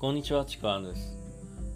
[0.00, 1.16] こんにちは、ちくわんです。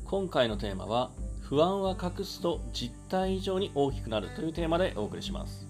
[0.05, 1.11] 今回のテーマは、
[1.41, 5.67] 不安は隠すと実態以上に大きくなるというテーマでお送りします。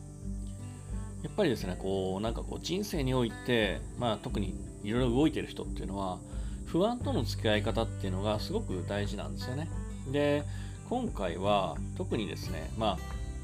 [1.23, 6.19] やっぱりですね、こう、なんかこう、人生において、まあ特にいろいろ動いてる人っていうのは、
[6.67, 9.71] 不安との付き合い方っていうのがすごく大事なんですよね。
[10.13, 10.43] で、
[10.91, 12.99] 今回は特にですね、まあ、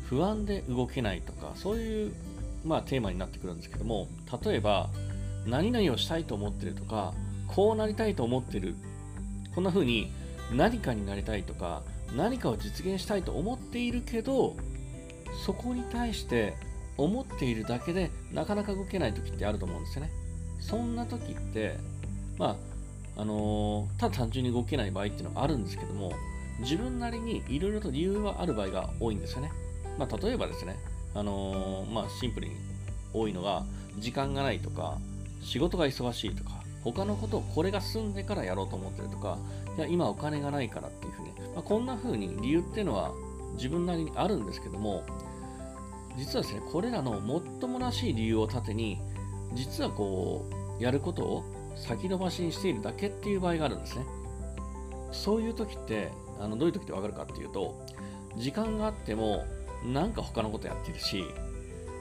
[0.05, 2.13] 不安で動けないとか、そういう、
[2.63, 4.07] まあ、テーマになってくるんですけども、
[4.45, 4.91] 例えば、
[5.47, 7.15] 何々をしたいと思ってるとか、
[7.47, 8.77] こうなりたいと思ってる。
[9.59, 10.13] こんな風に
[10.53, 11.83] 何かになりたいとか、
[12.17, 14.55] 何かを実現したいと思っているけど、
[15.45, 16.55] そこに対して
[16.97, 20.13] 思っているだけでなかなか動けない時ってあると思うんですよね。
[20.61, 21.77] そんな時って、
[22.39, 22.57] ま
[23.17, 26.13] あ、あのーただ単純に動けない場合っていうのがあるんですけども、
[26.61, 29.51] 自分なりにいろいろと理由はある場合が多いんですよね。
[29.99, 30.77] まあ、例えばですね、
[31.17, 32.55] あのーまあ、シンプルに
[33.13, 33.65] 多いのが、
[33.99, 34.99] 時間がないとか、
[35.43, 39.39] 仕事が忙しいとか、他のことをこれが済んでからやろうと思ってるとか、
[39.77, 43.13] いや、今お金がないからっていうふうに、まあ、こんな風に理由っていうのは
[43.55, 45.05] 自分なりにあるんですけども、
[46.17, 49.01] 実はですね、これらのもっともらしい理由を盾に、
[49.55, 51.45] 実はこう、やることを
[51.77, 54.07] 先延ばしにしているだけっていう場合があるんですね。
[55.13, 57.87] そういう時って、あのどういう時ってわかるかっていうと、
[58.37, 59.45] 時間があっても、
[59.85, 61.25] なんか他のことやってるし、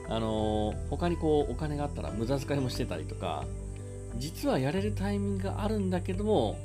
[0.08, 3.44] あのー他にこうお金があったら無駄遣いもしてたりとか、
[4.16, 6.58] 実はやれるタイミングがあるんだけども、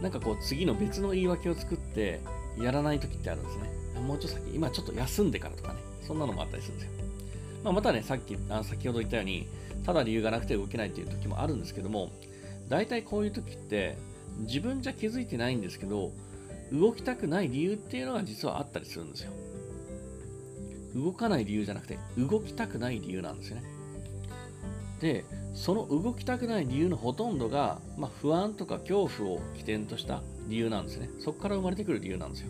[0.00, 2.20] なんかこう次の別の言い訳を作って
[2.58, 4.00] やらない時ってあるんですね。
[4.00, 6.92] もうちょっと先、今ちょっと休んでからとかね、そんなのもあったりするんですよ。
[7.62, 9.46] まあ、またね、さっき、あ先ほど言ったように、
[9.84, 12.10] ただ理由がなくて動けないっていう時もあるんですけども、
[12.68, 13.98] 大体こういう時って、
[14.40, 16.12] 自分じゃ気づいてないんですけど、
[16.72, 19.32] 動きたくない理由っていうのが実はあったりするんですよ。
[20.94, 23.62] 動かない理由じゃなくて、動きたくない理由なんですよね。
[25.00, 31.08] で、その動きたくない理由のほとんどが、まあ、不安とか恐怖を起点とした理由なんですね。
[31.20, 32.48] そこから生まれてくる理由なんですよ。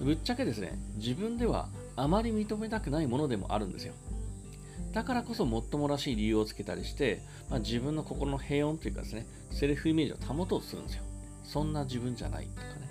[0.00, 3.94] ぶっちゃけですね、自分ではあまり認めたくないものでもあるんですよ。
[4.92, 7.20] だからこそもっともらしい理由をつけたりして、
[7.50, 11.02] まあ、自分の心の平穏というかですね、セルフイメージを保とうとするんですよ。
[11.42, 12.88] そんな自分じゃないとかね。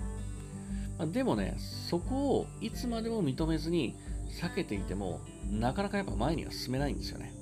[0.98, 3.96] まあ、でもね、そこをいつまでも認めずに
[4.30, 5.20] 避けていても、
[5.50, 7.32] なかなかやっぱ前には進めないんですよね。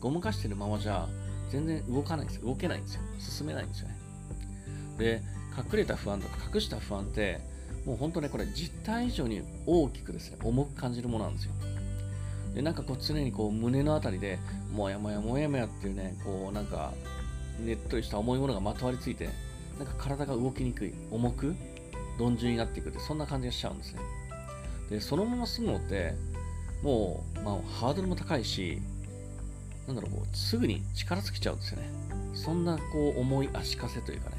[0.00, 1.08] ごまかしてるままじゃ
[1.50, 2.46] 全然動かないんですよ。
[2.46, 3.02] 動けないんですよ。
[3.18, 3.96] 進めないんですよね。
[4.98, 5.22] で、
[5.56, 7.40] 隠れた不安とか隠した不安って、
[7.84, 11.52] もう本当ね、これ実態以上に大きくですね、重く感じるものなんですよ。
[12.54, 14.38] で、なんかこう常にこう胸のあたりで、
[14.72, 16.92] もやもやもやもやっていうね、こうなんか、
[17.60, 19.28] ねっとりした重いものがまとわりついて、
[19.78, 21.54] なんか体が動きにくい、重く、
[22.18, 24.00] 鈍重になっていくって、そんな感じがしちゃうんですね。
[24.90, 26.14] で、そのまま進むのって、
[26.82, 28.80] もう、まあ、ハードルも高いし、
[29.88, 31.90] なんだろう、こう、すぐに力尽きちゃうんですよね。
[32.34, 34.36] そんな、こう、重い足かせというかね、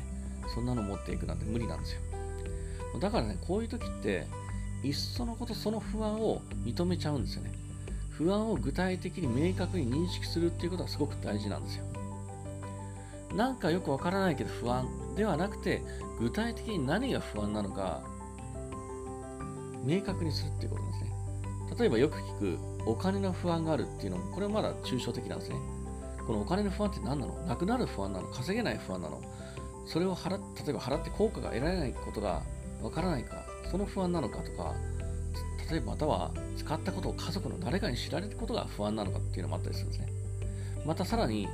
[0.53, 2.01] そんなの持っていくなんて無理なんですよ。
[2.99, 4.27] だからね、こういう時って、
[4.83, 7.51] いっそのことその不安を認めちゃうんですよね。
[8.11, 11.85] 不安を具体的に明確に認識するっていうことはすごく大事なんですよ。
[13.35, 15.81] なんかよくわからないけど不安ではなくて、
[16.19, 18.01] 具体的に何が不安なのか、
[19.83, 21.13] 明確にするっていうことですね。
[21.77, 25.57] 例えばよく聞くお金の不安があるっていうのも、これはまだ抽象的なんですね。
[26.25, 27.33] このお金の不安って何なの？
[27.45, 28.27] なくなる不安なの？
[28.27, 29.21] 稼げない不安なの？
[29.85, 32.41] それを払っ例えば払って効果が得られないことが
[32.81, 34.73] わからないか、その不安なのかとか、
[35.71, 40.07] 例えばまたは使ったことを家族の誰かに知られることが不安なのかっていうのもあったりするんですね。
[40.85, 41.47] またさらに、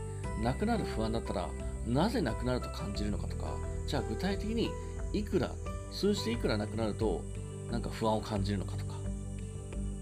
[0.43, 1.49] なくなる不安だったら、
[1.87, 3.55] なぜなくなると感じるのかとか、
[3.87, 4.69] じゃあ具体的に
[5.13, 5.51] いくら、
[5.91, 7.21] 数字でいくらなくなると、
[7.71, 8.94] なんか不安を感じるのかとか、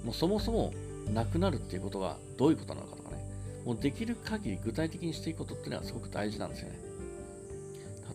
[0.04, 0.74] もうそもそも
[1.14, 3.18] なくなるっていうことがどういうことなのかとかね、
[3.66, 6.80] もうできる限り具体的にしていくことっていうのはすごく大事なんですよね。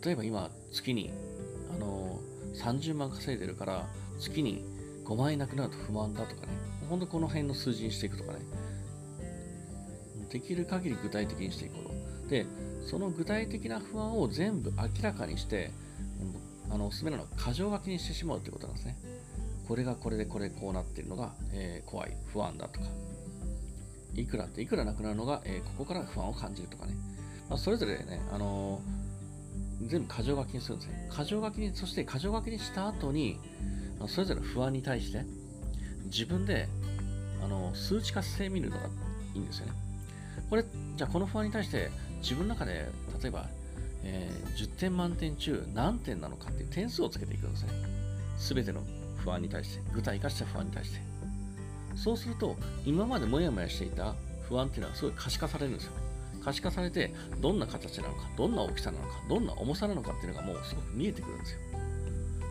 [0.04, 1.10] 例えば今、月に、
[1.74, 3.86] あのー、30万稼いでるから、
[4.18, 4.64] 月に
[5.04, 6.48] 5万円なくなると不安だとかね、
[6.88, 8.38] ほんとこの辺の数字にしていくとかね、
[10.30, 11.90] できる限り具体的にしていくこ
[12.22, 12.28] と。
[12.28, 12.46] で、
[12.86, 15.70] その具体的な不安を全部明らかにして、
[16.70, 18.96] あのおすすめなのは箇条書きにしてしまうということなんですね。
[19.68, 22.86] これがこれでこれこうなってるのが、えー怖い、不安だとか。
[24.14, 26.94] いくらっていくらなくなるのが、えーここから不安を感じるとかね。
[27.50, 31.08] まあ、それぞれね、あのー全部箇条書きにするんですね。
[31.12, 33.38] 箇条書きに、そして箇条書きにした後に、
[34.00, 35.24] あそれぞれ不安に対して、
[36.06, 36.66] 自分で、
[37.44, 38.86] あの数値化してみるのが
[39.34, 39.72] いいんですよね。
[40.50, 40.64] これ、
[40.96, 41.90] じゃあこの不安に対して、
[42.22, 42.88] 自分の中で、
[43.22, 43.46] 例えば、
[44.02, 47.72] えー10点満点中何点なのかっていう点数をつけていくんですね。
[48.38, 48.80] すべての
[49.18, 51.00] 不安に対して、具体化した不安に対して。
[51.96, 54.14] そうすると、今までモヤモヤしていた
[54.48, 55.92] 不安っていうのはすごい可視化されるんですよ。
[56.42, 61.58] 可視化されて、どんな形なのか、どんな大きさなのか、どんな重さなのかっていうのがもうすごく見えてくるんですよ。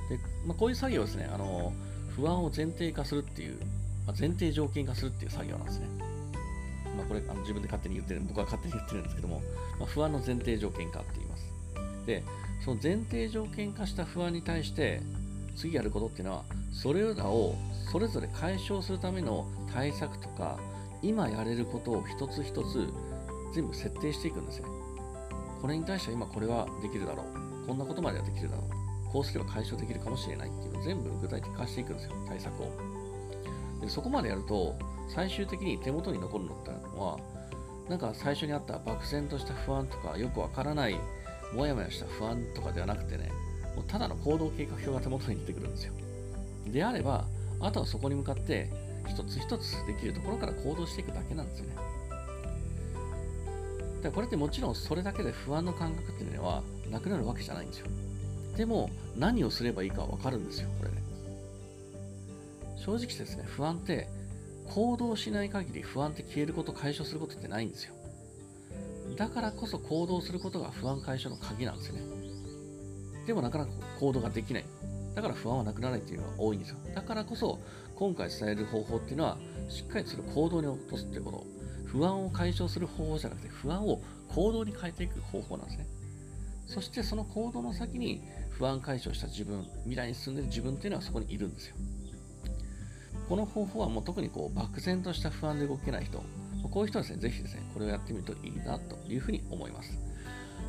[0.09, 1.73] で、まあ、こういう作業ですね、あの
[2.15, 3.57] 不安を前提化するっていう、
[4.05, 5.87] まあ、前提条件化するっていう作業なんですね。
[6.97, 9.41] まあ、これあの自分で勝手に言ってる、僕は勝手に言ってるんですけども、
[9.79, 11.45] まあ、不安の前提条件化って言います。
[12.05, 12.23] で、
[12.63, 15.01] その前提条件化した不安に対して、
[15.57, 17.56] 次やることっていうのは、それらを
[17.92, 20.59] それぞれ解消するための対策とか、
[21.01, 22.88] 今やれることを一つ一つ
[23.54, 24.68] 全部設定していくんですね。
[25.62, 27.65] これに対しては今これはできるだろう。
[27.68, 29.12] こんなことまではできるだろう。
[29.12, 32.71] こうすれば解消できるかもしれないっていうのを全部具体的化していくんですよ、対策を。
[33.81, 34.75] でそこまでやると、
[35.10, 37.18] 最終的に手元に残るのってのは、
[37.89, 41.00] なんか最初にあった漠然とした不安とか、よくわからない、
[41.53, 43.31] もやもやした不安とかではなくてね、
[43.77, 45.94] もうただの行動計画表が手元に出てくるんですよ。
[46.74, 47.25] であれば、
[47.62, 48.71] あとはそこに向かって
[49.07, 51.75] 一つ一つできるところから行動していくだけなんですよね。
[54.01, 57.88] だこれってもちろんそれだけで不安の感覚っていうのはなくなるわけじゃないんですよ。
[58.57, 60.97] でも何をすればいいかわかるんですよ、これね。
[62.77, 64.07] 正直ですね、不安って
[64.74, 67.94] 行動しない限り不安って消えること、解消することってないんですよ。
[69.15, 72.16] だからこそ行動することが不安解消の鍵なんですよね。
[73.27, 74.65] でもなかなか行動ができない。
[75.13, 76.77] だから不安はなくならないっていうのが多いんですよ。
[76.95, 77.59] だからこそ
[77.95, 79.38] 今回伝える方法っていうのは
[79.68, 81.45] しっかりそれを行動に落とすっていうこと。
[81.85, 85.88] 不安を解消する方法じゃなくて不安を行動に変えていく方法なんですね。
[86.68, 91.75] そしてその行動の先に不安解消した自分、未来に進んでいる自分っていうのはそこにいるんですよ。
[93.29, 96.24] この方法はもう特にこう漠然とした不安で動けない人、
[96.69, 100.06] こういう人はですね、ぜひですね、これをやってみるといいなというふうに思います。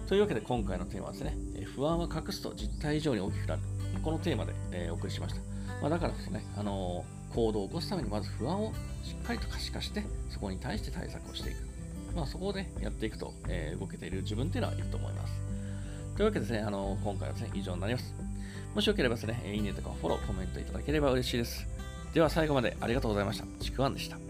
[0.09, 3.61] というわけで今回のテーマはですね、え不安は隠すと実態以上に大きくなる。
[4.03, 5.41] このテーマで、え、お送りしました。
[5.83, 8.73] まあ、だからこそね、あの、行動を起こすためにまず不安を
[9.05, 11.59] しっかりと可視化して、そこに対して対策をしていく。
[12.17, 15.33] まあ、そこをね、やっていくと、え、動けている自分っていうのはいると思います。
[16.17, 18.15] というわけでですね、あの今回はですね、以上になります。
[18.75, 21.67] もしよければですね、いいねとかフォロー、コメントいただければ嬉しいです。
[22.15, 23.45] では最後までありがとうございました。
[23.63, 24.28] ちくわんでした。